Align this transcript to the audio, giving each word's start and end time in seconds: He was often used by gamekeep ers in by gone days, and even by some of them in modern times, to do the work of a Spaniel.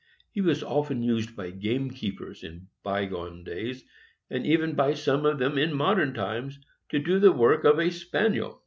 He 0.31 0.41
was 0.41 0.63
often 0.63 1.03
used 1.03 1.35
by 1.35 1.51
gamekeep 1.51 2.19
ers 2.21 2.43
in 2.43 2.69
by 2.81 3.05
gone 3.05 3.43
days, 3.43 3.85
and 4.31 4.47
even 4.47 4.73
by 4.73 4.95
some 4.95 5.27
of 5.27 5.37
them 5.37 5.59
in 5.59 5.75
modern 5.75 6.15
times, 6.15 6.57
to 6.89 6.97
do 6.97 7.19
the 7.19 7.31
work 7.31 7.65
of 7.65 7.77
a 7.77 7.91
Spaniel. 7.91 8.59